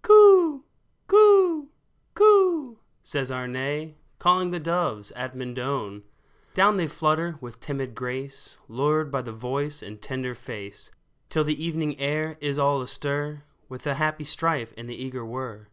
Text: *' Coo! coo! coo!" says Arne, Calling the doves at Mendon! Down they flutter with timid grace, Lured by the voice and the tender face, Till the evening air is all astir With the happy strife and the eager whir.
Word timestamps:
*' 0.00 0.02
Coo! 0.02 0.62
coo! 1.08 1.68
coo!" 2.14 2.78
says 3.02 3.32
Arne, 3.32 3.96
Calling 4.20 4.52
the 4.52 4.60
doves 4.60 5.10
at 5.16 5.34
Mendon! 5.36 6.04
Down 6.54 6.76
they 6.76 6.86
flutter 6.86 7.36
with 7.40 7.58
timid 7.58 7.96
grace, 7.96 8.56
Lured 8.68 9.10
by 9.10 9.22
the 9.22 9.32
voice 9.32 9.82
and 9.82 9.96
the 9.96 10.00
tender 10.00 10.36
face, 10.36 10.92
Till 11.28 11.42
the 11.42 11.60
evening 11.60 11.98
air 11.98 12.38
is 12.40 12.56
all 12.56 12.80
astir 12.80 13.42
With 13.68 13.82
the 13.82 13.94
happy 13.96 14.22
strife 14.22 14.72
and 14.76 14.88
the 14.88 14.94
eager 14.94 15.24
whir. 15.24 15.66